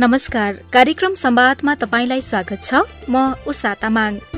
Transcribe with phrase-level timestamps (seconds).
[0.00, 2.74] नमस्कार। कार्यक्रम संवादमा तपाईँलाई स्वागत छ।
[3.10, 4.37] म Usha Tamang.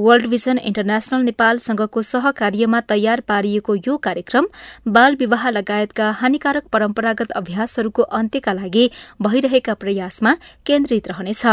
[0.00, 4.46] World vision international नेपालसँगको सहकार्यमा तयार पारिएको यो कार्यक्रम
[4.88, 8.84] बाल विवाह लगायतका हानिकारक परम्परागत अभ्यासहरूको अन्त्यका लागि
[9.22, 10.34] भइरहेका प्रयासमा
[10.66, 11.44] केन्द्रित रहनेछ।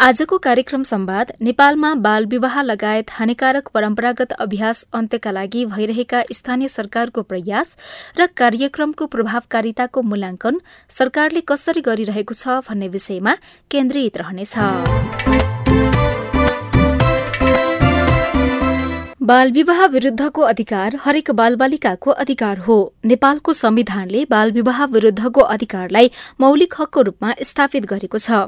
[0.00, 7.22] आजको कार्यक्रम संवाद नेपालमा बाल विवाह लगायत हानिकारक परम्परागत अभ्यास अन्त्यका लागि भइरहेका स्थानीय सरकारको
[7.24, 7.76] प्रयास
[8.20, 10.60] र कार्यक्रमको प्रभावकारिताको मूल्याङ्कन
[10.90, 13.34] सरकारले कसरी गरिरहेको छ भन्ने विषयमा
[13.70, 15.59] केन्द्रित रहनेछ।
[19.30, 26.74] बाल विवाह विरूद्धको अधिकार हरेक बालबालिकाको अधिकार हो। नेपालको संविधानले बाल विवाह विरूद्धको अधिकारलाई मौलिक
[26.78, 28.42] हकको रूपमा स्थापित गरेको छ।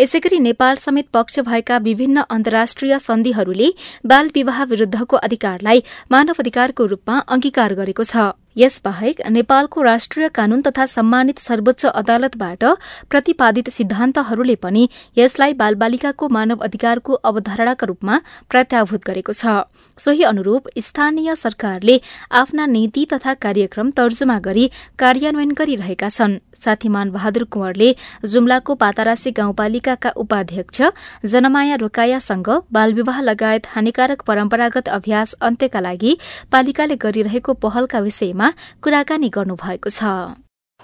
[0.00, 3.74] यसै गरी नेपाल समेत पक्ष भएका विभिन्न अन्तर्राष्ट्रिय सन्धिहरूले
[4.06, 10.86] बाल विवाह विरूद्धको अधिकारलाई मानव अधिकारको रूपमा अंगीकार गरेको छ। यसबाहेक नेपालको राष्ट्रिय कानून तथा
[10.86, 12.64] सम्मानित सर्वोच्च अदालतबाट
[13.10, 18.18] प्रतिपादित सिद्धान्तहरूले पनि यसलाई बालबालिकाको मानव अधिकारको अवधारणाका रूपमा
[18.50, 19.68] प्रत्याभूत गरेको छ।
[19.98, 21.98] सोही अनुरूप स्थानीय सरकारले
[22.32, 24.64] आफ्ना नीति तथा कार्यक्रम तर्जुमा गरी
[24.98, 30.82] कार्यान्वयन गरिरहेका छन्। साथीमान बहादुर कुंवरले जुम्लाको पातारासी गाउँपालिकाका उपाध्यक्ष
[31.26, 36.16] जनमाया रोकायासँग बालविवाह लगायत हानिकारक परम्परागत अभ्यास अन्त्यका लागि
[36.52, 38.52] पालिकाले गरिरहेको पहलका विषयमा विषयमा
[38.82, 40.02] कुराकानी गर्नुभएको छ।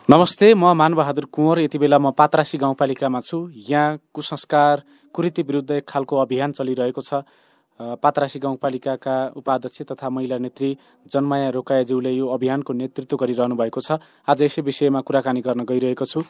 [0.08, 4.82] नमस्ते म मानबहादुर कुँवर। यति बेला म पात्रासी गाउँपालिकामा छु। यहाँ कुसंस्कार
[5.14, 7.22] कुरीति विरुद्ध एक खालको अभियान चलिरहेको छ।
[8.02, 13.98] पात्रासी गाउँपालिकाका उपाध्यक्ष तथा महिला नेत्री जन्माया रोकायाज्यूले यो अभियानको नेतृत्व गरिरहनु भएको छ।
[14.28, 16.22] आज यसै विषयमा कुराकानी गर्न गइरहेको छु।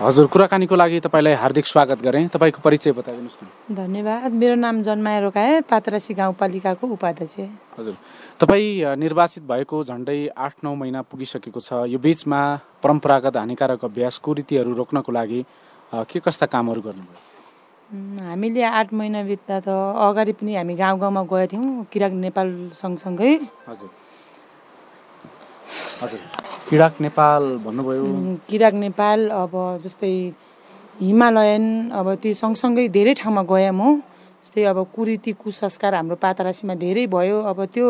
[0.00, 5.20] हजुर कुराकानीको लागि तपाईँलाई हार्दिक स्वागत गरेँ। तपाईँको परिचय बताइदिनुहोस् न। धन्यवाद। मेरो नाम जन्माया
[5.28, 7.36] रोकाए पात्रासी गाउँपालिकाको उपाध्यक्ष।
[7.76, 7.94] हजुर।
[8.40, 12.40] तपाईँ निर्वाचित भएको झन्डै आठ नौ महिना पुगिसकेको छ। यो बिचमा
[12.80, 15.40] परम्परागत हानिकारक अभ्यास कुरीतिहरू रोक्नको लागि
[16.08, 17.20] के कस्ता कामहरू गर्नुभयो?
[18.24, 23.32] हामीले आठ महिना बित्दा त अगाडि पनि हामी गाउँ गाउँमा गएका थियौँ किराक नेपाल सँगसँगै।
[23.68, 23.90] हजुर।
[26.00, 26.20] हजुर।
[26.70, 28.06] किराक नेपाल भन्नुभयो।
[28.46, 30.14] किराक नेपाल अब जस्तै
[31.02, 33.98] हिमालयन अब ती सँगसँगै धेरै ठाउँमा गएँ म
[34.46, 37.86] जस्तै अब कुरीति कुसंस्कार हाम्रो पातरासीमा धेरै भयो। अब त्यो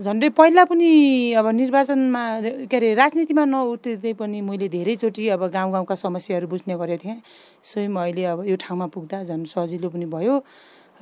[0.00, 0.90] झन्डै पहिला पनि
[1.36, 2.22] अब निर्वाचनमा
[2.64, 7.20] के अरे राजनीतिमा नउत्रिँदै पनि मैले धेरैचोटि अब गाउँ गाउँका समस्याहरू बुझ्ने गरेको थिएँ।
[7.60, 10.34] स्वयं अहिले अब यो ठाउँमा पुग्दा झन् सजिलो पनि भयो।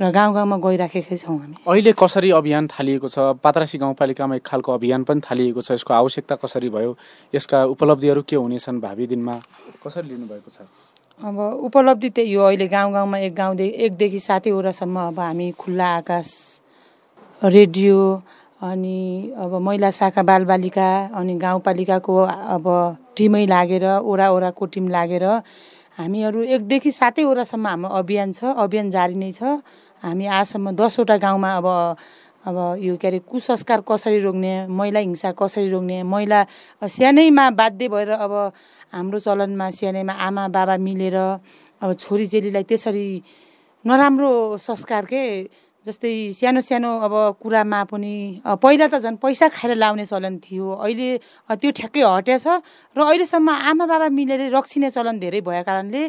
[0.00, 3.36] र गाउँ गाउँमा गइराखेकै छौँ हामी। अहिले कसरी अभियान थालिएको छ?
[3.44, 6.96] पात्रासी गाउँपालिकामा एक खालको अभियान पनि थालिएको छ। यसको आवश्यकता कसरी भयो?
[7.34, 9.34] यसका उपलब्धिहरू के हुनेछन् भावी दिनमा?
[9.84, 10.64] कसरी लिनुभएको छ?
[11.20, 11.36] अब
[11.68, 16.28] उपलब्धि त्यही हो। अहिले गाउँ गाउँमा एक गाउँदेखि एकदेखि सातैवटासम्म अब हामी खुल्ला आकाश
[17.44, 17.98] रेडियो
[18.62, 18.98] अनि
[19.36, 22.16] अब महिला शाखा बालबालिका अनि गाउँपालिकाको
[22.56, 22.64] अब
[23.16, 25.24] टिमै लागेर ओरा ओराको टिम लागेर
[25.98, 29.60] हामीहरू एकदेखि सातैवटासम्म हाम्रो अभियान छ अभियान जारी नै छ।
[30.02, 31.66] हामी आजसम्म दसवटा गाउँमा अब
[32.42, 36.40] अब यो के अरे कुसंस्कार कसरी रोक्ने महिला हिंसा कसरी रोक्ने महिला
[36.82, 38.32] सानैमा बाध्य भएर अब
[38.90, 41.16] हाम्रो चलनमा सानैमा आमा बाबा मिलेर
[41.82, 43.06] अब छोरी चेलीलाई त्यसरी
[43.84, 45.22] नराम्रो संस्कार के
[45.86, 48.14] जस्तै सानो सानो अब कुरामा पनि
[48.46, 51.08] पहिला त झन् पैसा खाएर लाउने चलन थियो। अहिले
[51.58, 52.46] त्यो ठ्याक्कै हटेछ
[52.94, 56.02] र अहिलेसम्म आमा बाबा मिलेर रक्सिने चलन धेरै भएको कारणले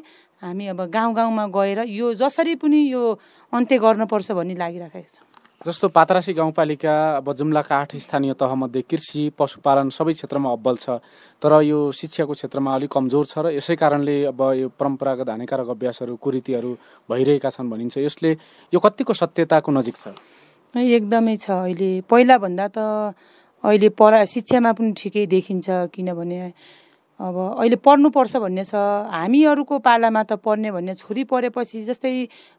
[0.46, 3.02] हामी अब गाउँ गाउँमा गएर यो जसरी पनि यो
[3.50, 5.33] अन्त्य गर्नुपर्छ भन्ने लागिराखेको छ।
[5.64, 11.00] जस्तो पातरासी गाउँपालिका अब जुम्लाका आठ स्थानीय तहमध्ये कृषि पशुपालन सबै क्षेत्रमा अब्बल छ
[11.40, 16.16] तर यो शिक्षाको क्षेत्रमा अलिक कमजोर छ र यसै कारणले अब यो परम्परागत हानिकारक अभ्यासहरू
[16.20, 16.72] कुरीतिहरू
[17.10, 18.32] भइरहेका छन् भनिन्छ। यसले
[18.74, 20.06] यो कतिको सत्यताको नजिक छ?
[20.76, 22.78] एकदमै छ। अहिले पहिलाभन्दा त
[23.64, 26.40] अहिले पढा शिक्षामा पनि ठिकै देखिन्छ किनभने
[27.24, 32.14] अब अहिले पढ्नुपर्छ भन्ने छ। हामीहरूको पालामा त पढ्ने भन्ने छोरी पढेपछि जस्तै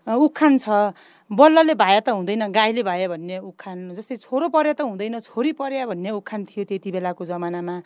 [0.08, 0.94] उखान छ।
[1.30, 5.86] बल्लले भाया त हुँदैन गाईले भाया भन्ने उखान। जस्तै छोरो पढे त हुँदैन छोरी पढ्या
[5.88, 7.76] भन्ने उखान थियो त्यति बेलाको जमानामा।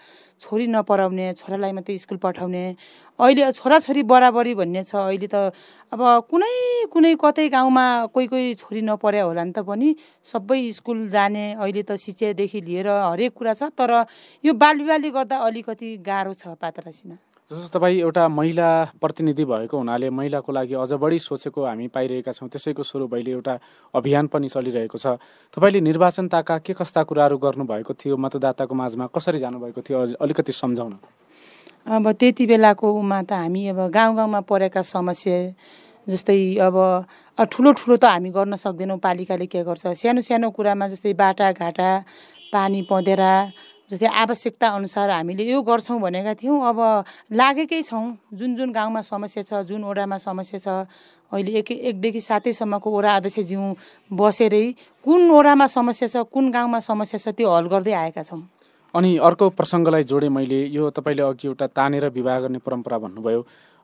[0.43, 2.65] छोरी नपढाउने छोरालाई मात्रै स्कुल पठाउने।
[3.19, 5.55] अहिले छोराछोरी बराबरी भन्ने छ। अहिले त
[5.95, 9.95] अब कुनै कुनै कतै गाउँमा कोही कोही छोरी नपढ्या होला नि त पनि
[10.27, 14.03] सबै स्कुल जाने अहिले त शिक्षादेखि लिएर हरेक कुरा छ। तर
[14.43, 17.17] यो बालविवाहले गर्दा अलिकति गाह्रो छ पातरासीमा
[17.51, 18.69] जस्तो तपाईँ एउटा महिला
[19.01, 23.55] प्रतिनिधि भएको हुनाले महिलाको लागि अझ बढी सोचेको हामी पाइरहेका छौँ त्यसैको स्वरूप अहिले एउटा
[23.97, 25.17] अभियान पनि चलिरहेको छ।
[25.57, 30.93] तपाईँले निर्वाचनताका के कस्ता कुराहरू गर्नुभएको थियो मतदाताको माझमा कसरी जानुभएको थियो अलिकति सम्झाउन।
[31.89, 35.41] अब त्यति बेलाको उमा त हामी अब गाउँ गाउँमा परेका समस्या
[36.05, 36.77] जस्तै अब
[37.49, 39.97] ठुलो ठुलो त हामी गर्न सक्दैनौँ पालिकाले के गर्छ?
[39.97, 41.91] सानो सानो कुरामा जस्तै बाटाघाटा
[42.53, 43.33] पानी पँधेरा
[43.91, 46.79] जस्तै आवश्यकता अनुसार हामीले यो गर्छौँ भनेका थियौँ। अब
[47.33, 50.69] लागेकै छौँ। जुन जुन गाउँमा समस्या छ जुन ओडामा समस्या छ
[51.33, 53.61] अहिले एक एकदेखि सातैसम्मको ओडा अध्यक्षज्यू
[54.13, 54.65] बसेरै
[55.05, 58.43] कुन ओडामा समस्या छ कुन गाउँमा समस्या छ त्यो हल गर्दै आएका छौँ।
[58.95, 63.41] अनि अर्को प्रसङ्गलाई जोडेँ मैले। यो तपाईँले अघि एउटा तानेर विवाह गर्ने परम्परा भन्नुभयो।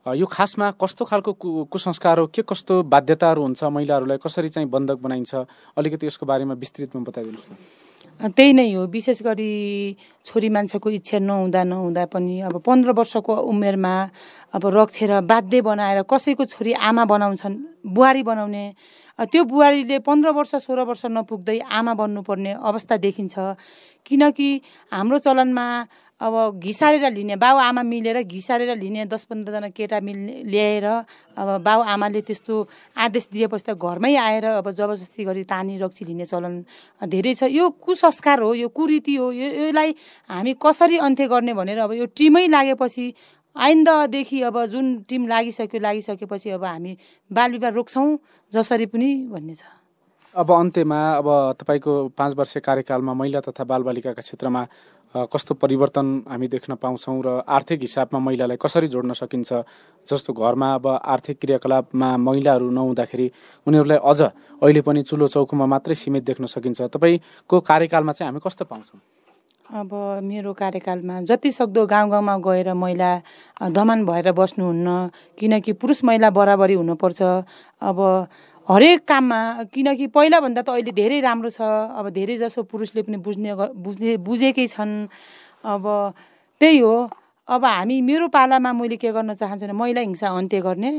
[0.06, 1.32] यो खासमा कस्तो खालको
[1.64, 2.26] कुसंस्कार हो?
[2.28, 4.18] के कस्तो बाध्यताहरू हुन्छ महिलाहरूलाई?
[4.20, 5.34] कसरी चाहिँ बन्धक बनाइन्छ?
[5.76, 9.96] अलिकति यसको बारेमा विस्तृतमा बताइदिनुहोस् त्यही नै हो। विशेष गरी
[10.26, 13.94] छोरी मान्छेको इच्छा नहुँदा नहुँदा पनि अब पन्ध्र वर्षको उमेरमा
[14.54, 17.56] अब रक्षेर बाध्य बनाएर कसैको छोरी आमा बनाउँछन्
[17.86, 18.64] बुहारी बनाउने
[19.18, 23.34] त्यो बुहारीले पन्ध्र वर्ष सोह्र वर्ष नपुग्दै आमा बन्नुपर्ने अवस्था देखिन्छ।
[24.06, 24.48] किनकि
[24.92, 25.66] हाम्रो चलनमा
[26.20, 31.80] अब घिसारेर लिने बाउ आमा मिलेर घिसारेर लिने दस पन्ध्रजना केटा मिल्ने ल्याएर अब बाउ
[31.82, 32.54] आमाले त्यस्तो
[32.96, 36.54] आदेश दिएपछि त घरमै आएर अब जबरजस्ती गरी तानी रक्सी लिने चलन
[37.02, 39.94] धेरै छ। यो कुसंस्कार हो यो कुरीति हो यो यसलाई
[40.30, 43.06] हामी कसरी अन्त्य गर्ने भनेर अब यो टिमै लागेपछि
[43.56, 46.96] आइन्दादेखि अब जुन टिम लागिसक्यो लागिसकेपछि अब हामी
[47.30, 48.18] बालविवाह रोक्छौँ
[48.52, 49.62] जसरी पनि भन्ने छ।
[50.34, 51.26] अब अन्त्यमा अब
[51.58, 54.62] तपाईँको पाँच वर्ष कार्यकालमा महिला तथा बालबालिकाका क्षेत्रमा
[55.14, 59.52] कस्तो परिवर्तन हामी देख्न पाउँछौँ र आर्थिक हिसाबमा महिलालाई कसरी जोड्न सकिन्छ
[60.06, 63.30] जस्तो घरमा अब आर्थिक क्रियाकलापमा महिलाहरू नहुँदाखेरि
[63.66, 64.20] उनीहरूलाई अझ
[64.58, 69.00] अहिले पनि चुलो चौकोमा मात्रै सीमित देख्न सकिन्छ। तपाईँको कार्यकालमा चाहिँ हामी कस्तो पाउँछौँ?
[69.64, 69.90] अब
[70.22, 73.10] मेरो कार्यकालमा जति सक्दो गाउँ गाउँमा गएर महिला
[73.72, 74.88] धमान भएर बस्नुहुन्न
[75.38, 77.22] किनकि पुरुष महिला बराबरी हुनुपर्छ।
[77.80, 77.98] अब
[78.64, 81.60] हरेक काममा किनकि पहिलाभन्दा त अहिले धेरै राम्रो छ।
[82.00, 84.92] अब धेरै जसो पुरुषले पनि बुझ्ने बुझ्ने बुझेकै छन्।
[85.68, 85.84] अब
[86.60, 86.94] त्यही हो।
[87.48, 90.92] अब हामी मेरो पालामा मैले के गर्न चाहन्छु भने महिला हिंसा अन्त्य गर्ने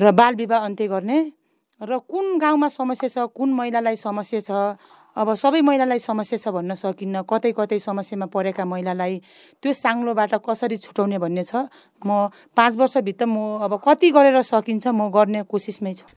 [0.00, 1.18] र बाल विवाह अन्त्य गर्ने
[1.80, 4.80] र कुन गाउँमा समस्या छ कुन महिलालाई समस्या छ
[5.12, 9.20] अब सबै महिलालाई समस्या छ भन्न सकिन्न कतै कतै समस्यामा परेका महिलालाई
[9.60, 11.68] त्यो साङ्लोबाट कसरी छुटाउने भन्ने छ
[12.00, 16.08] म पाँच वर्षभित्र म अब कति गरेर सकिन्छ म गर्ने कोसिसमै छु।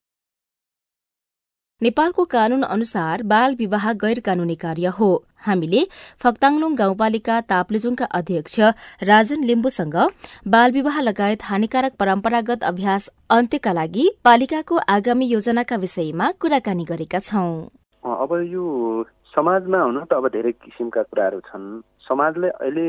[1.81, 5.09] नेपालको कानून अनुसार बाल विवाह गैर कानूनी कार्य हो।
[5.47, 5.81] हामीले
[6.24, 8.59] फक्ताङलुङ गाउँपालिका ताप्लेजुङका अध्यक्ष
[9.03, 9.97] राजन लिम्बुसँग
[10.47, 17.53] बाल विवाह लगायत हानिकारक परम्परागत अभ्यास अन्त्यका लागि पालिकाको आगामी योजनाका विषयमा कुराकानी गरेका छौं।
[18.15, 18.65] अब यो
[19.35, 21.69] समाजमा हुन त अब धेरै किसिमका कुराहरू छन्।
[22.09, 22.88] समाजले अहिले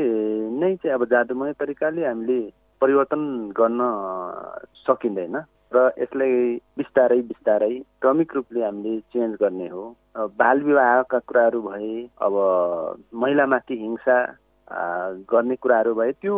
[0.57, 2.41] नै चाहिँ अब जादुमय तरिकाले हामीले
[2.81, 3.21] परिवर्तन
[3.53, 3.79] गर्न
[4.81, 5.37] सकिँदैन।
[5.71, 6.33] र यसलाई
[6.77, 9.83] बिस्तारै बिस्तारै क्रमिक रूपले हामीले चेन्ज गर्ने हो।
[10.37, 11.91] बाल विवाहका कुराहरू भए
[12.25, 12.33] अब
[13.13, 14.15] महिलामाथि हिंसा
[15.29, 16.35] गर्ने कुराहरू भए त्यो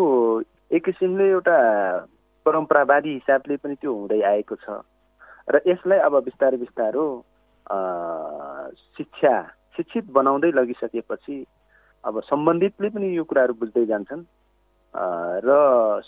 [0.72, 1.56] एक किसिमले एउटा
[2.46, 4.84] परम्परावादी हिसाबले पनि त्यो हुँदै आएको छ।
[5.48, 7.06] र यसलाई अब बिस्तारै बिस्तारो
[8.98, 9.34] शिक्षा
[9.78, 11.38] शिक्षित बनाउँदै लगिसकेपछि
[12.04, 14.28] अब सम्बन्धितले पनि यो कुराहरू बुझ्दै जान्छन्।
[15.48, 15.50] र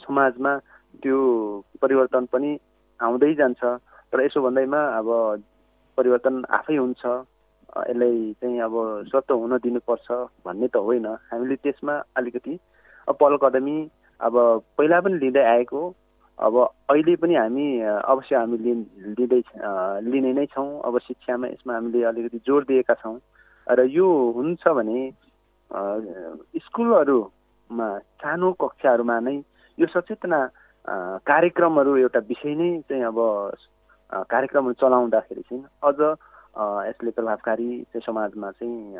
[0.04, 0.54] समाजमा
[1.00, 1.18] त्यो
[1.82, 2.52] परिवर्तन पनि
[3.04, 3.62] आउँदै जान्छ।
[4.12, 5.08] तर यसो भन्दैमा अब
[5.98, 7.04] परिवर्तन आफै हुन्छ।
[7.74, 8.74] यसलाई चाहिँ अब
[9.10, 10.08] स्वत हुन दिनुपर्छ
[10.46, 12.54] भन्ने त होइन। हामीले त्यसमा अलिकति
[13.08, 13.78] पहल कदमी
[14.20, 14.36] अब
[14.78, 15.82] पहिला पनि लिँदै आएको।
[16.40, 16.56] अब
[16.90, 19.42] अहिले पनि हामी अवश्य हामी लिँदै
[20.06, 23.18] लिने नै छौँ। अब शिक्षामा यसमा हामीले अलिकति जोड दिएका छौँ।
[23.68, 24.08] र यो
[24.38, 25.00] हुन्छ भने
[26.62, 27.88] स्कुलहरूमा
[28.22, 29.38] सानो कक्षाहरूमा नै
[29.78, 30.40] यो सचेतना
[30.86, 33.18] कार्यक्रमहरू एउटा विषय नै चाहिँ अब
[34.30, 36.00] कार्यक्रमहरू चलाउँदाखेरि चाहिँ अझ
[36.88, 39.00] यसले प्रभावकारी चाहिँ समाजमा चाहिँ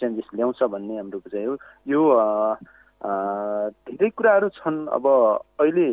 [0.00, 1.56] चेन्जेस ल्याउँछ भन्ने हाम्रो बुझाइ हो।
[1.88, 2.00] यो
[3.88, 5.06] धेरै कुराहरू छन् अब
[5.60, 5.88] अहिले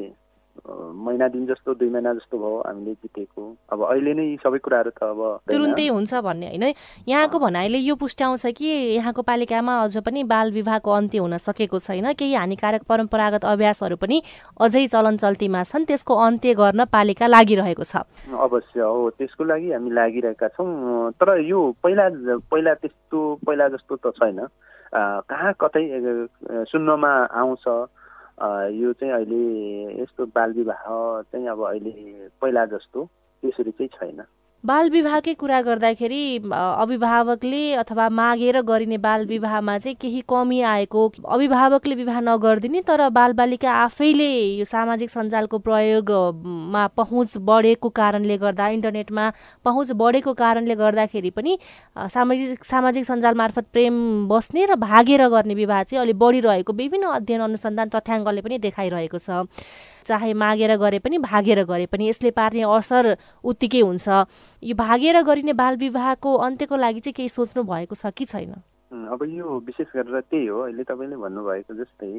[0.65, 5.03] महिना दिन जस्तो दुई महिना जस्तो भयो हामीले जितेको। अब अहिले नै सबै कुराहरू त
[5.03, 6.65] अब तुरुन्तै हुन्छ भन्ने होइन?
[7.07, 12.13] यहाँको भनाइले यो पुष्ट्याउँछ कि यहाँको पालिकामा अझ पनि बाल विवाहको अन्त्य हुन सकेको छैन?
[12.13, 14.21] केही हानिकारक परम्परागत अभ्यासहरू पनि
[14.59, 19.89] अझै चलन चल्तीमा छन्। त्यसको अन्त्य गर्न पालिका लागिरहेको छ। अवश्य हो। त्यसको लागि हामी
[19.91, 22.09] लागिरहेका छौँ। तर यो पहिला
[22.51, 24.39] पहिला त्यस्तो पहिला जस्तो त छैन।
[24.89, 25.83] कहाँ कतै
[26.65, 27.65] सुन्नमा आउँछ।
[28.41, 30.83] यो चाहिँ अहिले यस्तो बाल विवाह
[31.21, 31.91] चाहिँ अब अहिले
[32.41, 33.05] पहिला जस्तो
[33.43, 34.23] त्यसरी चाहिँ छैन।
[34.67, 41.03] बाल विवाहकै कुरा गर्दाखेरि अभिभावकले अथवा मागेर गरिने बाल विवाहमा चाहिँ केही कमी आएको
[41.35, 44.27] अभिभावकले विवाह नगरिदिने तर बालबालिका आफैले
[44.59, 49.31] यो सामाजिक सञ्जालको प्रयोगमा पहुँच बढेको कारणले गर्दा इन्टरनेटमा
[49.65, 51.57] पहुँच बढेको कारणले गर्दाखेरि पनि
[51.95, 57.41] सामाजिक सामाजिक सञ्जाल मार्फत प्रेम बस्ने र भागेर गर्ने विवाह चाहिँ अलिक बढिरहेको विभिन्न अध्ययन
[57.47, 59.47] अनुसन्धान तथ्याङ्कले पनि देखाइरहेको छ।
[60.09, 64.07] चाहे मागेर गरे पनि भागेर गरे पनि यसले पार्ने असर उत्तिकै हुन्छ।
[64.63, 68.53] यो भागेर गरिने बाल विवाहको अन्त्यको लागि चाहिँ केही सोच्नु भएको छ कि छैन?
[68.89, 72.13] अब यो विशेष गरेर त्यही हो। अहिले तपाईँले भन्नुभएको जस्तै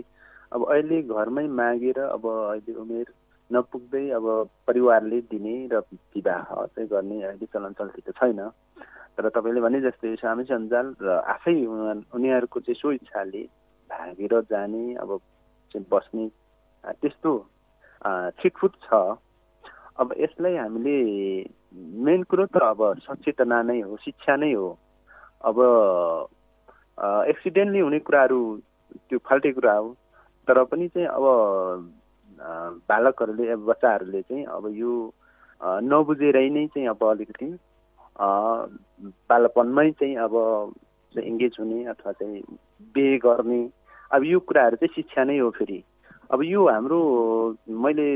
[0.55, 3.07] अब अहिले घरमै मागेर अब अहिले उमेर
[3.51, 4.27] नपुग्दै अब
[4.67, 5.83] परिवारले दिने र
[6.15, 8.41] विवाह चाहिँ गर्ने अहिले चलन चल्ती छैन।
[9.19, 11.55] तर तपाईँले भने जस्तै सामाजिक सञ्जाल र आफै
[12.15, 13.43] उनीहरूको चाहिँ सो इच्छाले
[13.91, 15.11] भागेर जाने अब
[15.91, 16.25] बस्ने
[17.03, 17.31] त्यस्तो
[18.03, 19.01] छिटफुट छ।
[20.01, 20.97] अब यसलाई हामीले
[22.05, 24.69] मेन कुरो त अब सचेतना नै हो शिक्षा नै हो।
[25.45, 25.57] अब
[27.29, 28.41] एक्सिडेन्टली हुने कुराहरू
[29.09, 29.89] त्यो फाल्टे कुरा हो।
[30.49, 31.25] तर पनि चाहिँ अब
[32.89, 34.93] बालकहरूले बच्चाहरूले चाहिँ अब यो
[35.85, 37.49] नबुझेरै नै चाहिँ अब अलिकति
[39.29, 40.35] बालपनमै चाहिँ अब
[41.15, 42.43] इङ्गेज हुने अथवा चाहिँ
[42.95, 43.61] बे गर्ने।
[44.11, 45.79] अब यो कुराहरू चाहिँ शिक्षा नै हो फेरि।
[46.31, 46.99] अब यो हाम्रो
[47.85, 48.07] मैले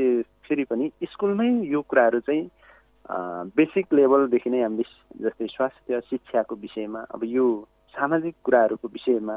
[0.47, 2.43] फेरि पनि स्कुलमै यो कुराहरू चाहिँ
[3.55, 4.85] बेसिक लेभलदेखि नै हामीले
[5.23, 7.45] जस्तै स्वास्थ्य शिक्षाको विषयमा अब यो
[7.95, 9.35] सामाजिक कुराहरूको विषयमा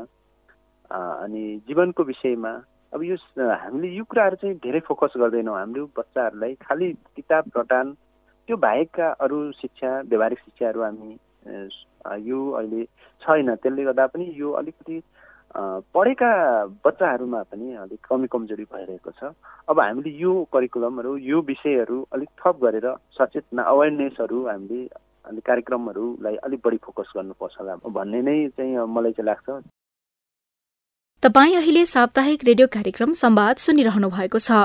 [0.90, 2.52] अनि जीवनको विषयमा
[2.94, 7.92] अब यो हामीले यो कुराहरू चाहिँ धेरै फोकस गर्दैनौँ। हाम्रो बच्चाहरूलाई खालि किताब रटान
[8.48, 11.12] त्यो बाहेकका अरू शिक्षा व्यवहारिक शिक्षाहरू हामी
[12.30, 12.84] यो अहिले
[13.22, 15.02] छैन। त्यसले गर्दा पनि यो अलिकति
[15.56, 16.30] पढेका
[16.84, 19.32] बच्चाहरूमा पनि अलिक कमी कमजोरी भइरहेको छ।
[19.68, 22.86] अब हामीले यो करिकुलमहरू यो विषयहरू अलिक थप गरेर
[23.18, 24.80] सचेतना अवेरनेसहरू हामीले
[25.24, 29.48] अलिक कार्यक्रमहरूलाई अलिक बढी फोकस गर्नुपर्छ होला भन्ने नै चाहिँ मलाई चाहिँ लाग्छ।
[31.22, 34.58] तपाई अहिले साप्ताहिक रेडियो कार्यक्रम संवाद सुनिरहनु भएको छ।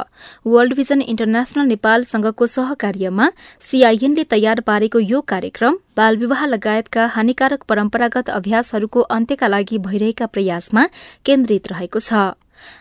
[0.48, 3.30] वर्ल्ड भिजन इन्टरनेशनल नेपालसँगको सहकार्यमा
[3.62, 10.86] सीआईएनले तयार पारेको यो कार्यक्रम बाल विवाह लगायतका हानिकारक परम्परागत अभ्यासहरूको अन्त्यका लागि भइरहेका प्रयासमा
[11.26, 12.38] केन्द्रित रहेको छ।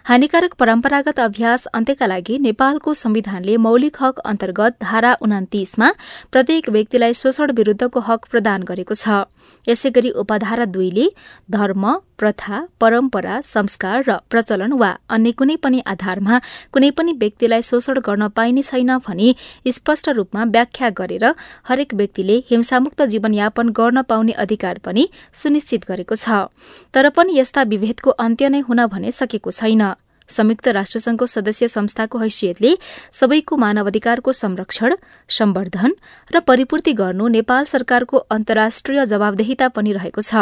[0.06, 5.88] हानिकारक परम्परागत अभ्यास अन्त्यका लागि नेपालको संविधानले मौलिक हक अन्तर्गत धारा उनातिसमा
[6.32, 9.24] प्रत्येक व्यक्तिलाई शोषण विरूद्धको हक प्रदान गरेको छ।
[9.68, 11.06] यसै गरी उपधारा दुईले
[11.50, 11.84] धर्म
[12.18, 16.40] प्रथा परम्परा संस्कार र प्रचलन वा अन्य कुनै पनि आधारमा
[16.72, 19.34] कुनै पनि व्यक्तिलाई शोषण गर्न पाइने छैन भनी
[19.68, 21.24] स्पष्ट रूपमा व्याख्या गरेर
[21.68, 26.46] हरेक व्यक्तिले हिंसामुक्त जीवनयापन गर्न पाउने अधिकार पनि सुनिश्चित गरेको छ।
[26.94, 29.82] तर पनि यस्ता विभेदको अन्त्य नै हुन भने सकेको छैन।
[30.28, 32.76] संयुक्त राष्ट्रसंघको सदस्य संस्थाको हैसियतले
[33.12, 34.94] सबैको मानवाधिकारको संरक्षण
[35.30, 35.94] सम्वर्धन
[36.30, 40.34] र परिपूर्ति गर्नु नेपाल सरकारको अन्तर्राष्ट्रिय जवाबदेहिता पनि रहेको छ।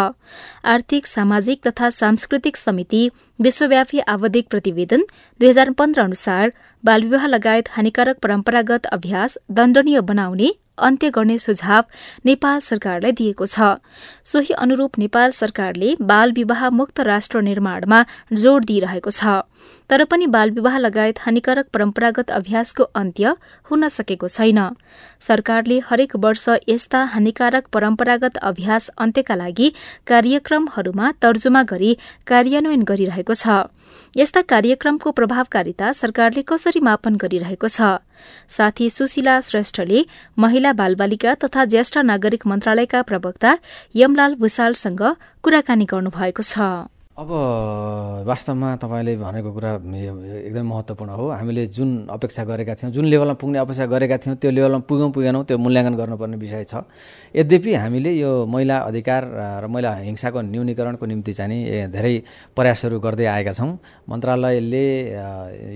[0.64, 5.04] आर्थिक सामाजिक तथा सांस्कृतिक समिति विश्वव्यापी आवधिक प्रतिवेदन
[5.40, 6.52] दुई हजार पन्ध्र अनुसार
[6.84, 11.84] बालविवाह लगायत हानिकारक परम्परागत अभ्यास दण्डनीय बनाउने अन्त्य गर्ने सुझाव
[12.26, 13.76] नेपाल सरकारलाई दिएको छ।
[14.25, 19.44] सोही अनुरूप नेपाल सरकारले बाल विवाह मुक्त राष्ट्र निर्माणमा जोड़ दिइरहेको छ।
[19.90, 23.35] तर पनि बाल विवाह लगायत हानिकारक परम्परागत अभ्यासको अन्त्य
[23.71, 24.61] हुन सकेको छैन।
[25.21, 29.73] सरकारले हरेक वर्ष यस्ता हानिकारक परम्परागत अभ्यास अन्त्यका लागि
[30.07, 33.71] कार्यक्रमहरूमा तर्जुमा गरी कार्यान्वयन गरिरहेको छ।
[34.17, 37.99] यस्ता कार्यक्रमको प्रभावकारिता सरकारले कसरी मापन गरिरहेको छ?
[38.49, 40.05] साथी सुशीला श्रेष्ठले
[40.38, 43.59] महिला बालबालिका तथा ज्येष्ठ नागरिक मन्त्रालयका प्रवक्ता
[43.97, 45.02] यमलाल भूषालसँग
[45.43, 46.59] कुराकानी गर्नुभएको छ।
[47.21, 47.29] अब
[48.25, 53.59] वास्तवमा तपाईँले भनेको कुरा एकदमै महत्त्वपूर्ण हो। हामीले जुन अपेक्षा गरेका थियौँ जुन लेभलमा पुग्ने
[53.61, 56.89] अपेक्षा गरेका थियौँ त्यो लेभलमा पुग्यौँ पुगेनौँ त्यो मूल्याङ्कन गर्नुपर्ने विषय छ।
[57.37, 59.23] यद्यपि हामीले यो महिला अधिकार
[59.61, 62.15] र महिला हिंसाको न्यूनीकरणको निम्ति चाहिँ धेरै
[62.57, 63.69] प्रयासहरू गर्दै आएका छौँ।
[64.09, 64.87] मन्त्रालयले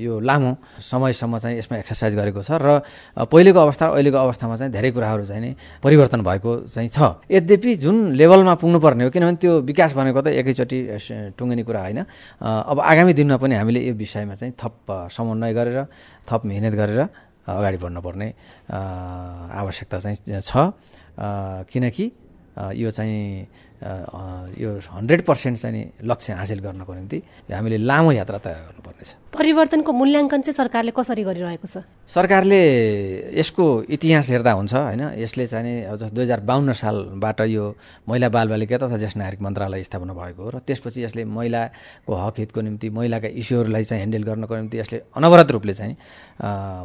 [0.01, 2.81] यो लामो समयसम्म चाहिँ यसमा एक्सर्साइज गरेको छ र
[3.21, 5.53] पहिलेको अवस्था अहिलेको अवस्थामा चाहिँ धेरै कुराहरू चाहिँ
[5.85, 10.81] परिवर्तन भएको चाहिँ छ। यद्यपि जुन लेभलमा पुग्नुपर्ने हो किनभने त्यो विकास भनेको त एकैचोटि
[11.39, 12.01] टुङ्गिने कुरा होइन।
[12.41, 15.79] अब आगामी दिनमा पनि हामीले यो विषयमा चाहिँ थप समन्वय गरेर
[16.29, 17.01] थप मिहिनेत गरेर
[17.47, 18.29] अगाडि बढ्नुपर्ने
[18.73, 20.53] आवश्यकता चाहिँ छ।
[21.71, 22.05] किनकि
[22.75, 23.23] यो चाहिँ
[23.85, 27.19] यो हन्ड्रेड पर्सेन्ट चाहिँ लक्ष्य हासिल गर्नको निम्ति
[27.53, 31.85] हामीले लामो यात्रा तय गर्नुपर्नेछ। परिवर्तनको मूल्याङ्कन चाहिँ सरकारले कसरी गरिरहेको छ?
[32.09, 32.61] सरकारले
[33.37, 35.03] यसको इतिहास हेर्दा हुन्छ होइन?
[35.21, 37.65] यसले चाहिँ अब जस्तो दुई हजार बाहन्न सालबाट यो
[38.09, 42.61] महिला बालबालिका तथा ज्येष्ठ नागरिक मन्त्रालय स्थापना भएको हो र त्यसपछि यसले महिलाको हक हितको
[42.65, 45.95] निम्ति महिलाका इस्युहरूलाई चाहिँ ह्यान्डल गर्नको निम्ति यसले अनवरत रूपले चाहिँ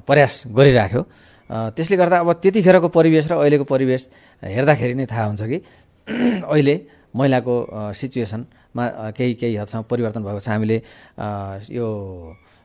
[0.03, 1.01] प्रयास गरिराख्यो।
[1.49, 4.01] त्यसले गर्दा अब त्यतिखेरको परिवेश र अहिलेको परिवेश
[4.43, 5.57] हेर्दाखेरि नै थाहा हुन्छ कि
[6.53, 6.75] अहिले
[7.15, 7.55] महिलाको
[7.93, 8.85] सिचुएसनमा
[9.17, 10.77] केही केही हदसम्म परिवर्तन भएको छ। हामीले
[11.73, 11.87] यो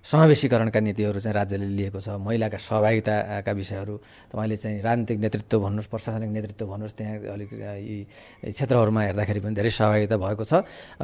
[0.05, 3.95] समावेशीकरणका नीतिहरू चाहिँ राज्यले लिएको छ। महिलाका सहभागिताका विषयहरू
[4.33, 7.97] तपाईँले चाहिँ राजनीतिक नेतृत्व भन्नुहोस् प्रशासनिक नेतृत्व भन्नुहोस् त्यहाँ अलिक यी
[8.53, 10.53] क्षेत्रहरूमा हेर्दाखेरि पनि धेरै सहभागिता भएको छ।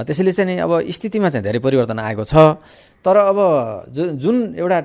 [0.05, 2.61] त्यसैले चाहिँ अब स्थितिमा चाहिँ धेरै परिवर्तन आएको छ।
[3.01, 3.39] तर अब
[3.89, 4.79] जुन जुन एउटा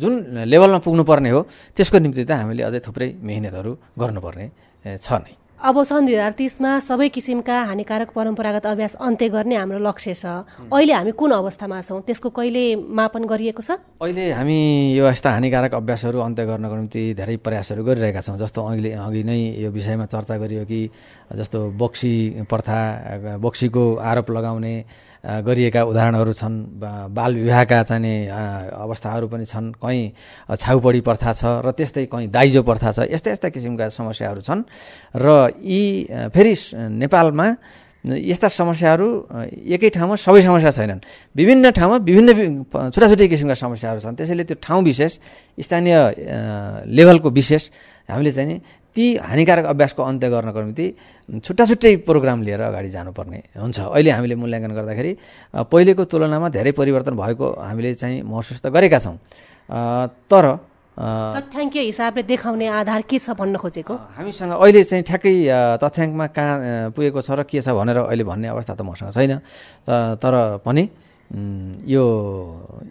[0.00, 0.12] जुन
[0.48, 1.40] लेभलमा पुग्नुपर्ने हो
[1.76, 4.46] त्यसको निम्ति त हामीले अझै थुप्रै मेहनतहरू गर्नुपर्ने
[4.96, 9.78] छ नै। अब सन् दुई हजार तिसमा सबै किसिमका हानिकारक परम्परागत अभ्यास अन्त्य गर्ने हाम्रो
[9.82, 11.98] लक्ष्य छ। अहिले हामी कुन अवस्थामा छौँ?
[12.06, 13.82] त्यसको कहिले मापन गरिएको छ?
[13.98, 14.58] अहिले हामी
[14.94, 19.38] यो यस्ता हानिकारक अभ्यासहरू अन्त्य गर्नको निम्ति धेरै प्रयासहरू गरिरहेका छौँ। जस्तो अहिले अघि नै
[19.58, 20.80] यो विषयमा चर्चा गरियो कि
[21.34, 22.14] जस्तो बक्सी
[22.46, 22.78] प्रथा
[23.42, 24.74] बक्सीको आरोप लगाउने
[25.24, 26.56] गरिएका उदाहरणहरू छन्
[27.10, 30.04] बाल विवाहका चाहिँ अवस्थाहरू पनि छन् कहीँ
[30.46, 34.62] छाउपडी प्रथा छ र त्यस्तै कहीँ दाइजो प्रथा छ यस्ता यस्ता किसिमका समस्याहरू छन्।
[35.18, 35.26] र
[35.58, 35.82] यी
[36.30, 36.54] फेरि
[37.02, 37.46] नेपालमा
[38.06, 39.08] यस्ता समस्याहरू
[39.74, 41.00] एकै ठाउँमा सबै समस्या छैनन्।
[41.34, 42.30] विभिन्न ठाउँमा विभिन्न
[42.94, 45.12] छुट्टा किसिमका समस्याहरू छन्। त्यसैले त्यो ठाउँ विशेष
[45.58, 45.96] स्थानीय
[46.86, 47.62] लेभलको विशेष
[48.08, 48.56] हामीले चाहिँ
[48.94, 50.86] ती हानिकारक अभ्यासको अन्त्य गर्नको निम्ति
[51.44, 55.12] छुट्टा छुट्टै प्रोग्राम लिएर अगाडि जानुपर्ने हुन्छ। अहिले हामीले मूल्याङ्कन गर्दाखेरि
[55.70, 59.16] पहिलेको तुलनामा धेरै परिवर्तन भएको हामीले चाहिँ महसुस त गरेका छौँ।
[60.30, 60.44] तर
[60.98, 63.94] तथ्याङ्कीय हिसाबले देखाउने आधार के छ भन्न खोजेको?
[64.18, 65.34] हामीसँग अहिले चाहिँ ठ्याक्कै
[65.78, 69.38] तथ्याङ्कमा कहाँ पुगेको छ र के छ भनेर अहिले भन्ने अवस्था त मसँग छैन।
[70.18, 70.34] तर
[70.66, 70.82] पनि
[71.30, 72.04] यो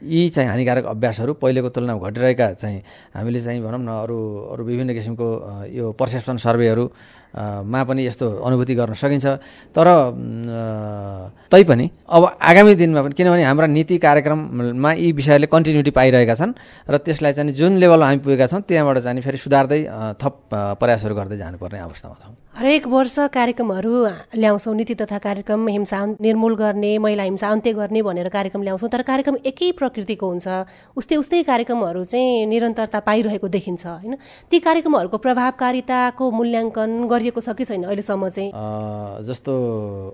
[0.03, 2.81] यी चाहिँ हानिकारक अभ्यासहरू पहिलेको तुलनामा घटिरहेका चाहिँ
[3.15, 4.17] हामीले चाहिँ भनौँ न अरू
[4.53, 5.27] अरू विभिन्न किसिमको
[5.73, 6.85] यो पर्सेप्सन सर्वेहरू
[7.33, 9.25] मा पनि यस्तो अनुभूति गर्न सकिन्छ।
[9.75, 9.87] तर
[11.51, 16.53] तैपनि अब आगामी दिनमा पनि किनभने हाम्रा नीति कार्यक्रममा यी विषयले कन्टिन्युटी पाइरहेका छन्
[16.89, 19.81] र त्यसलाई चाहिँ जुन लेभलमा हामी पुगेका छौँ त्यहाँबाट चाहिँ फेरि सुधार्दै
[20.17, 20.35] थप
[20.79, 23.93] प्रयासहरू गर्दै जानुपर्ने अवस्थामा छौँ। हरेक वर्ष कार्यक्रमहरू
[24.33, 29.01] ल्याउँछौँ नीति तथा कार्यक्रम हिंसा निर्मूल गर्ने महिला हिंसा अन्त्य गर्ने भनेर कार्यक्रम ल्याउँछौँ तर
[29.05, 30.47] कार्यक्रम एकै प्रकृतिको हुन्छ।
[30.97, 34.17] उस्तै उस्तै कार्यक्रमहरू चाहिँ निरन्तरता पाइरहेको देखिन्छ होइन?
[34.49, 37.83] ती कार्यक्रमहरूको प्रभावकारिताको मूल्याङ्कन गरिएको छ कि छैन?
[37.89, 38.51] अहिलेसम्म चाहिँ।
[39.25, 39.53] जस्तो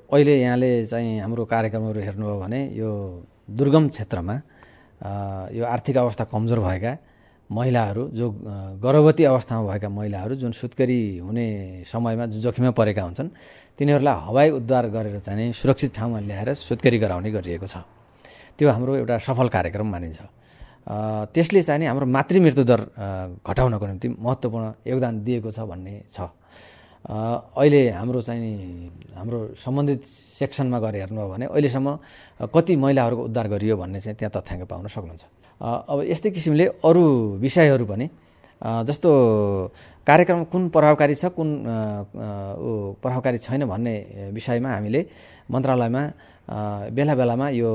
[0.08, 2.90] अहिले यहाँले चाहिँ हाम्रो कार्यक्रमहरू हेर्नुभयो भने यो
[3.52, 4.36] दुर्गम क्षेत्रमा
[5.52, 6.92] यो आर्थिक अवस्था कमजोर भएका
[7.52, 8.26] महिलाहरू जो
[8.80, 13.30] गर्भवती अवस्थामा भएका महिलाहरू जुन सुत्केरी हुने समयमा जोखिममा परेका हुन्छन्
[13.78, 17.84] तिनीहरूलाई हवाई उद्धार गरेर चाहिँ सुरक्षित ठाउँमा ल्याएर सुत्केरी गराउने गरिएको छ।
[18.56, 20.20] त्यो हाम्रो एउटा सफल कार्यक्रम मानिन्छ।
[21.36, 22.80] त्यसले चाहिँ हाम्रो मातृ मृत्युदर
[23.44, 26.32] घटाउनको निम्ति महत्त्वपूर्ण योगदान दिएको छ भन्ने छ।
[27.04, 28.56] अहिले हाम्रो चाहिँ
[29.12, 30.02] हाम्रो सम्बन्धित
[30.40, 31.88] सेक्सनमा गएर हेर्नुभयो भने अहिलेसम्म
[32.48, 35.24] कति महिलाहरूको उद्धार गरियो भन्ने चाहिँ त्यहाँ तथ्याङ्क पाउन सक्नुहुन्छ।
[35.62, 37.04] अब यस्तै किसिमले अरू
[37.44, 38.08] विषयहरू पनि
[38.88, 39.10] जस्तो
[40.08, 41.50] कार्यक्रम कुन प्रभावकारी छ कुन
[43.04, 43.96] प्रभावकारी छैन भन्ने
[44.32, 45.02] विषयमा हामीले
[45.52, 46.02] मन्त्रालयमा
[46.48, 47.72] बेला बेलामा यो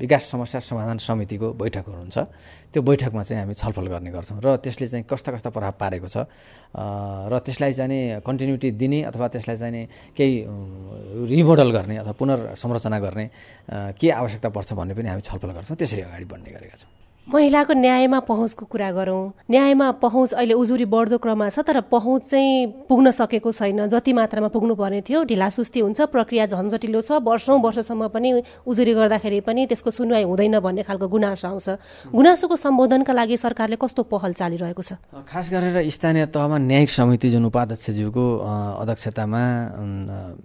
[0.00, 2.18] विकास समस्या समाधान समितिको बैठकहरू हुन्छ
[2.72, 6.24] त्यो बैठकमा चाहिँ हामी छलफल गर्ने गर्छौँ र त्यसले चाहिँ कस्ता कस्ता प्रभाव पारेको छ।
[7.30, 10.34] र त्यसलाई चाहिँ कन्टिन्युटी दिने अथवा त्यसलाई चाहिँ केही
[11.30, 13.26] रिमोडल गर्ने अथवा पुनर्संरचना गर्ने
[14.00, 16.99] के आवश्यकता पर्छ भन्ने पनि हामी छलफल गर्छौँ। त्यसरी अगाडि बढ्ने गरेका छौँ।
[17.30, 22.66] महिलाको न्यायमा पहुँचको कुरा गरौँ। न्यायमा पहुँच अहिले उजुरी बढ्दो क्रममा छ तर पहुँच चाहिँ
[22.90, 28.08] पुग्न सकेको छैन। जति मात्रामा पुग्नु पर्ने थियो ढिलासुस्ती हुन्छ प्रक्रिया झन्झटिलो छ वर्षौँ वर्षसम्म
[28.10, 28.30] पनि
[28.66, 31.68] उजुरी गर्दाखेरि पनि त्यसको सुनवाई हुँदैन भन्ने खालको गुनासो आउँछ।
[32.10, 34.98] गुनासोको सम्बोधनका लागि सरकारले कस्तो पहल चालिरहेको छ?
[35.30, 38.24] खास गरेर स्थानीय तहमा न्यायिक समिति जुन उपाध्यक्षज्यूको
[38.82, 39.42] अध्यक्षतामा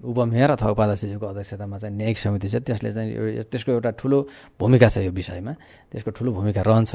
[0.06, 4.18] उपमेयर अथवा उपाध्यक्षज्यूको अध्यक्षतामा चाहिँ न्यायिक समिति छ त्यसले चाहिँ त्यसको एउटा ठुलो
[4.60, 5.54] भूमिका छ यो विषयमा।
[5.92, 6.94] त्यसको ठुलो भूमिका रहन्छ।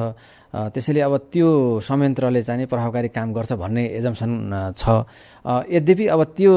[0.50, 4.30] त्यसैले अब त्यो संयन्त्रले चाहिँ प्रभावकारी काम गर्छ भन्ने एजम्सन
[4.74, 4.84] छ।
[5.46, 6.52] यद्यपि अब त्यो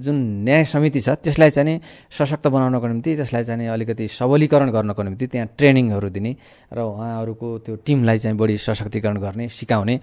[0.00, 0.16] जुन
[0.48, 1.76] न्याय समिति छ त्यसलाई चाहिँ
[2.08, 6.32] सशक्त बनाउनको निम्ति त्यसलाई चाहिँ अलिकति सबलीकरण गर्नको निम्ति त्यहाँ ट्रेनिङहरू दिने
[6.72, 9.96] र उहाँहरूको त्यो टिमलाई चाहिँ बढी सशक्तिकरण गर्ने सिकाउने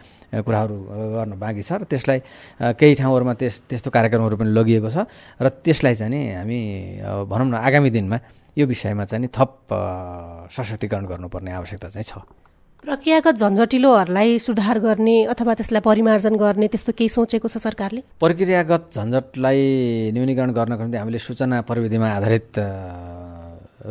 [0.45, 0.75] कुराहरू
[1.17, 2.19] गर्न बाँकी छ र त्यसलाई
[2.77, 5.09] केही ठाउँहरूमा त्यस त्यस्तो कार्यक्रमहरू पनि लगिएको छ
[5.41, 6.59] र त्यसलाई चाहिँ हामी
[7.25, 8.17] भनौँ न आगामी दिनमा
[8.57, 9.51] यो विषयमा चाहिँ थप
[10.55, 12.23] सशक्तिकरण गर्नुपर्ने आवश्यकता चाहिँ छ।
[12.85, 18.01] प्रक्रियागत झन्झटिलोहरूलाई सुधार गर्ने अथवा त्यसलाई परिमार्जन गर्ने त्यस्तो केही सोचेको छ सरकारले?
[18.21, 19.59] प्रक्रियागत झन्झटलाई
[20.13, 22.51] न्यूनीकरण गर्नको निम्ति हामीले सूचना प्रविधिमा आधारित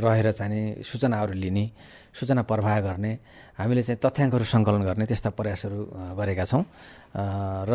[0.00, 1.64] रहेर चाहिँ सूचनाहरू लिने
[2.14, 3.12] सूचना प्रवाह गर्ने
[3.55, 5.79] हामीले चाहिँ तथ्याङ्कहरू सङ्कलन गर्ने त्यस्ता प्रयासहरू
[6.19, 6.64] गरेका छौँ।
[7.14, 7.73] र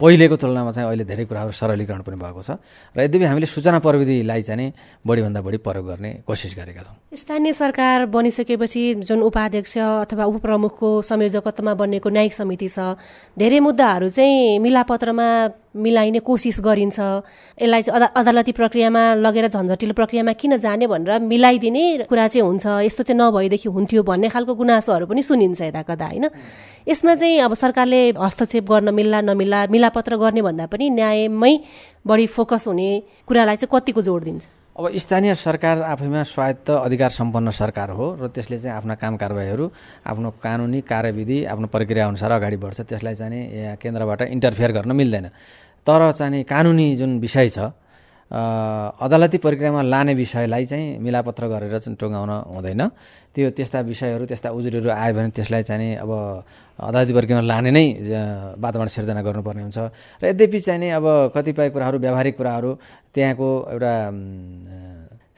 [0.00, 2.56] पहिलेको तुलनामा चाहिँ अहिले धेरै कुराहरू सरलीकरण पनि भएको छ।
[2.96, 4.72] र यद्यपि हामीले सूचना प्रविधिलाई चाहिँ
[5.04, 9.76] बढीभन्दा बढी प्रयोग गर्ने कोसिस गरेका छौँ। स्थानीय सरकार बनिसकेपछि जुन उपाध्यक्ष
[10.08, 12.96] अथवा उपप्रमुखको संयोजकत्वमा बनेको न्यायिक समिति छ
[13.36, 15.28] धेरै मुद्दाहरू चाहिँ मिलापत्रमा
[15.72, 16.98] मिलाइने कोसिस गरिन्छ।
[17.60, 22.64] यसलाई चाहिँ अदा अदालती प्रक्रियामा लगेर झन्झटिलो प्रक्रियामा किन जाने भनेर मिलाइदिने कुरा चाहिँ हुन्छ।
[22.88, 26.26] यस्तो चाहिँ नभएदेखि हुन्थ्यो भन्ने खालको गुनासोहरू पनि सुनिन्छ यता कता होइन?
[26.88, 31.54] यसमा चाहिँ अब सरकारले हस्तक्षेप गर्न मिल्ला नमिल्ला मिलापत्र गर्ने भन्दा पनि न्यायमै
[32.06, 32.88] बढी फोकस हुने
[33.26, 34.46] कुरालाई चाहिँ कतिको जोड दिन्छ?
[34.72, 39.64] अब स्थानीय सरकार आफैमा स्वायत्त अधिकार सम्पन्न सरकार हो र त्यसले चाहिँ आफ्ना काम कारवाहीहरू
[40.08, 45.26] आफ्नो कानुनी कार्यविधि आफ्नो प्रक्रिया अनुसार अगाडि बढ्छ त्यसलाई चाहिँ यहाँ केन्द्रबाट इन्टरफेयर गर्न मिल्दैन।
[45.86, 47.58] तर चाहिँ कानुनी जुन विषय छ
[48.32, 52.82] अदालती प्रक्रियामा लाने विषयलाई चाहिँ मिलापत्र गरेर चाहिँ टोङ्गाउन हुँदैन।
[53.34, 56.10] त्यो त्यस्ता विषयहरू त्यस्ता उजुरीहरू आयो भने त्यसलाई चाहिँ अब
[56.80, 57.84] अदालती प्रक्रियामा लाने नै
[58.56, 59.78] वातावरण सिर्जना गर्नुपर्ने हुन्छ।
[60.20, 62.70] र यद्यपि चाहिँ नि अब कतिपय कुराहरू व्यावहारिक कुराहरू
[63.12, 63.92] त्यहाँको एउटा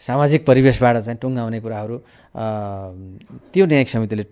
[0.07, 1.97] सामाजिक परिवेशबाट चाहिँ टुङ्गाउने कुराहरू
[3.53, 4.25] त्यो न्यायिक समितिले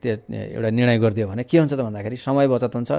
[0.00, 0.14] त्यो
[0.56, 2.90] एउटा निर्णय गरिदियो भने के हुन्छ त भन्दाखेरि समय बचत हुन्छ।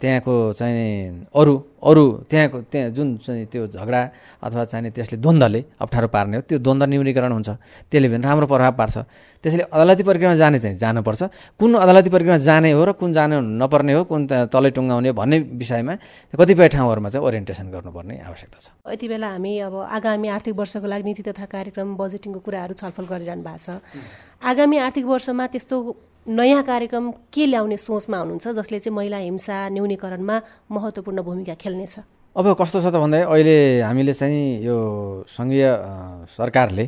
[0.00, 1.54] त्यहाँको चाहिँ अरू
[1.84, 4.00] अरू त्यहाँको त्यहाँ जुन चाहिँ त्यो झगडा
[4.40, 7.50] अथवा चाहिँ त्यसले द्वन्द्वले अप्ठ्यारो पार्ने हो त्यो द्वन्द्व न्यूनीकरण हुन्छ।
[7.90, 8.96] त्यसले पनि राम्रो प्रभाव पार्छ।
[9.44, 11.22] त्यसैले अदालती प्रक्रियामा जाने चाहिँ जानुपर्छ।
[11.60, 15.94] कुन अदालती प्रक्रियामा जाने हो र कुन जानु नपर्ने हो कुन तलै टुङ्गाउने भन्ने विषयमा
[16.32, 21.04] कतिपय ठाउँहरूमा चाहिँ ओरिएन्टेसन गर्नुपर्ने आवश्यकता छ। यति बेला हामी अब आगामी आर्थिक वर्षको लागि
[21.04, 24.00] नीति तथा कार्यक्रम बजेटिङको कुराहरू छलफल गरिरहनु भएको छ।
[24.40, 25.76] आगामी आर्थिक वर्षमा त्यस्तो
[26.24, 30.36] नयाँ कार्यक्रम के ल्याउने सोचमा हुनुहुन्छ जसले चाहिँ महिला हिंसा न्यूनीकरणमा
[30.72, 31.94] महत्त्वपूर्ण भूमिका खेल्नेछ?
[32.32, 34.76] अब कस्तो छ त भन्दा अहिले हामीले चाहिँ यो
[35.28, 35.64] सङ्घीय
[36.32, 36.84] सरकारले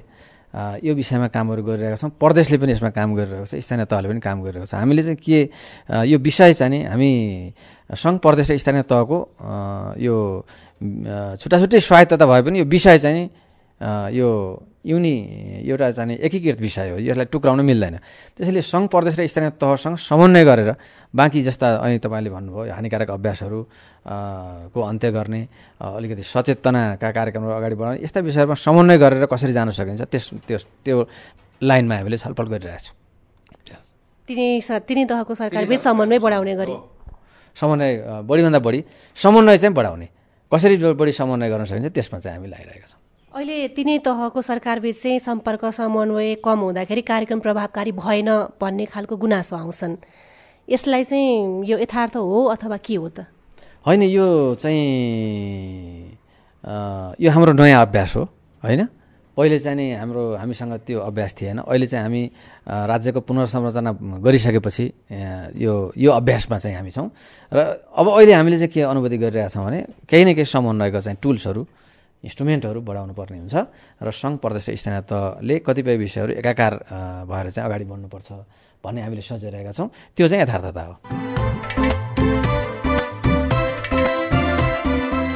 [0.54, 4.38] यो विषयमा कामहरू गरिरहेका छौँ। प्रदेशले पनि यसमा काम गरिरहेको छ। स्थानीय तहले पनि काम
[4.42, 5.40] गरिरहेको छ। हामीले चाहिँ के
[6.10, 7.10] यो विषय चाहिँ नि हामी
[7.92, 9.18] सङ्घ प्रदेश र स्थानीय तहको
[10.00, 10.16] यो
[11.40, 13.24] छुट्टा छुट्टै स्वायत्तता भए पनि यो विषय चाहिँ
[14.16, 14.28] यो
[14.86, 15.14] युनि
[15.66, 17.96] एउटा चाहिँ एकीकृत विषय हो यसलाई टुक्राउन मिल्दैन।
[18.38, 20.70] त्यसैले सङ्घ प्रदेश र स्थानीय तहसँग समन्वय गरेर
[21.10, 23.60] बाँकी जस्ता अनि तपाईँले भन्नुभयो हानिकारक अभ्यासहरू
[24.70, 25.40] को अन्त्य गर्ने
[25.82, 30.96] अलिकति सचेतनाका कार्यक्रमहरू अगाडि बढाउने यस्ता विषयहरूमा समन्वय गरेर कसरी जान सकिन्छ त्यस त्यस त्यो
[31.62, 32.94] लाइनमा हामीले छलफल गरिरहेका छौँ।
[34.28, 36.74] तिनी तिनी तहको सरकारबिच समन्वय बढाउने गरी।
[37.56, 38.80] समन्वय बढीभन्दा बढी
[39.16, 40.08] समन्वय चाहिँ बढाउने।
[40.52, 43.00] कसरी बढी समन्वय गर्न सकिन्छ त्यसमा चाहिँ हामी लागिरहेका छौँ।
[43.36, 49.56] अहिले तिनै तहको सरकारबीच चाहिँ सम्पर्क समन्वय कम हुँदाखेरि कार्यक्रम प्रभावकारी भएन भन्ने खालको गुनासो
[49.56, 49.96] आउँछन्।
[50.68, 53.28] यसलाई चाहिँ यो यथार्थ हो अथवा के हो त?
[53.84, 56.16] होइन यो चाहिँ
[57.20, 58.24] यो हाम्रो नयाँ अभ्यास हो
[58.64, 58.88] होइन?
[59.36, 62.22] पहिले चाहिँ नि हाम्रो हामीसँग त्यो अभ्यास थिएन। अहिले चाहिँ हामी
[62.64, 63.92] राज्यको पुनर्संरचना
[64.24, 64.86] गरिसकेपछि
[65.60, 67.08] यो यो अभ्यासमा चाहिँ हामी छौँ।
[67.52, 71.20] र अब अहिले हामीले चाहिँ के अनुभूति गरिरहेका छौँ भने केही न केही समन्वयको चाहिँ
[71.20, 71.84] टुल्सहरू
[72.26, 73.56] इन्स्ट्रुमेन्टहरू बढाउनु पर्ने हुन्छ
[74.02, 76.72] र सङ्घ प्रदेश स्थानीय तहले कतिपय विषयहरू एकाकार
[77.30, 78.28] भएर चाहिँ अगाडि बढ्नुपर्छ
[78.82, 81.85] भन्ने हामीले सोचिरहेका छौँ। त्यो चाहिँ यथार्थता हो।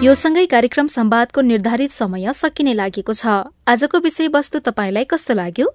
[0.03, 5.67] यो सँगै कार्यक्रम सम्वादको निर्धारित समय सकिने लागेको छ। आजको विषयवस्तु तपाईँलाई कस्तो लाग्यो?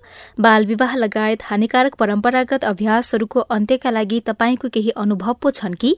[0.42, 5.94] बाल विवाह लगायत हानिकारक परम्परागत अभ्यासहरूको अन्त्यका लागि तपाईँको केही अनुभव पो छन् कि?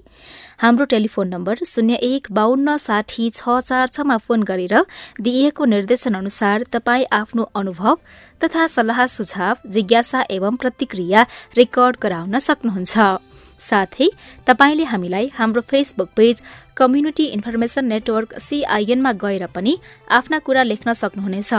[0.60, 4.76] हाम्रो टेलिफोन नम्बर शून्य एक बाहन्न साठी छ चार छमा फोन गरेर
[5.22, 7.96] दिइएको निर्देशन अनुसार तपाईँ आफ्नो अनुभव
[8.44, 11.26] तथा सल्लाह सुझाव जिज्ञासा एवं प्रतिक्रिया
[11.58, 13.08] रेकर्ड गराउन सक्नुहुन्छ।
[13.60, 14.08] साथै
[14.48, 16.42] तपाईँले हामीलाई हाम्रो Facebook page
[16.78, 19.78] community information network सीआईएनमा गएर पनि
[20.10, 21.54] आफ्ना कुरा लेख्न सक्नुहुनेछ।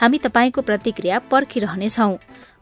[0.00, 2.10] हामी तपाईँको प्रतिक्रिया पर्खिरहनेछौ।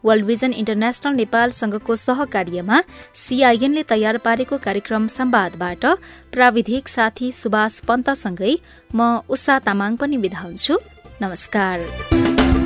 [0.05, 2.77] वर्ल्ड भिजन इन्टरनेशनल नेपालसँगको सहकार्यमा
[3.15, 5.85] सीआईएनले तयार पारेको कार्यक्रम संवादबाट
[6.33, 8.55] प्राविधिक साथी सुभाष पन्तसँगै
[8.97, 10.79] म उषा तामाङ पनि विदा हुन्छु।
[11.23, 12.60] नमस्कार।